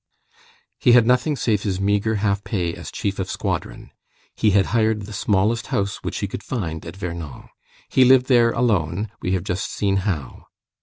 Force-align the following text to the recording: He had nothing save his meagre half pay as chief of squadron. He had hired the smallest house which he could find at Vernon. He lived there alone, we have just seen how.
He 0.79 0.93
had 0.93 1.05
nothing 1.05 1.35
save 1.35 1.61
his 1.61 1.79
meagre 1.79 2.15
half 2.15 2.43
pay 2.43 2.73
as 2.73 2.89
chief 2.89 3.19
of 3.19 3.29
squadron. 3.29 3.91
He 4.33 4.49
had 4.49 4.65
hired 4.73 5.03
the 5.03 5.13
smallest 5.13 5.67
house 5.67 5.97
which 5.97 6.21
he 6.21 6.27
could 6.27 6.41
find 6.41 6.83
at 6.87 6.95
Vernon. 6.97 7.49
He 7.87 8.03
lived 8.03 8.25
there 8.25 8.49
alone, 8.49 9.11
we 9.21 9.33
have 9.33 9.43
just 9.43 9.71
seen 9.71 9.97
how. 9.97 10.47